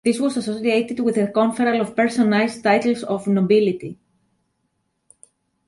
This 0.03 0.19
was 0.19 0.35
associated 0.35 0.99
with 1.01 1.13
the 1.13 1.27
conferral 1.27 1.79
of 1.81 1.95
personalized 1.95 2.63
titles 2.63 3.03
of 3.03 3.27
nobility. 3.27 3.99